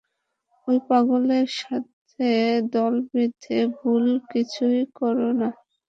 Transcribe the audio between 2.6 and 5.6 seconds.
দল বেঁধে ভুল কিছু কোরো না।